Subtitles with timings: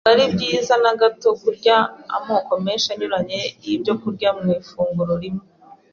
[0.03, 1.75] Ntabwo ari byiza na gato kurya
[2.17, 5.45] amoko menshi anyuranye y’ibyokurya mu ifunguro rimwe.